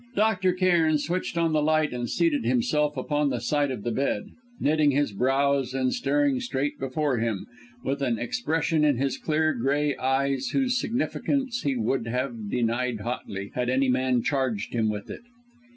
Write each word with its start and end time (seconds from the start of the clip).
Dr. 0.15 0.53
Cairn 0.53 0.97
switched 0.97 1.37
on 1.37 1.53
the 1.53 1.61
light 1.61 1.93
and 1.93 2.09
seated 2.09 2.43
himself 2.43 2.97
upon 2.97 3.29
the 3.29 3.39
side 3.39 3.69
of 3.69 3.83
the 3.83 3.91
bed, 3.91 4.23
knitting 4.59 4.89
his 4.89 5.11
brows 5.11 5.75
and 5.75 5.93
staring 5.93 6.39
straight 6.39 6.79
before 6.79 7.19
him, 7.19 7.45
with 7.83 8.01
an 8.01 8.17
expression 8.17 8.83
in 8.83 8.97
his 8.97 9.19
clear 9.19 9.53
grey 9.53 9.95
eyes 9.97 10.47
whose 10.53 10.79
significance 10.79 11.61
he 11.61 11.75
would 11.75 12.07
have 12.07 12.49
denied 12.49 13.01
hotly, 13.01 13.51
had 13.53 13.69
any 13.69 13.89
man 13.89 14.23
charged 14.23 14.73
him 14.73 14.89
with 14.89 15.07
it. 15.11 15.21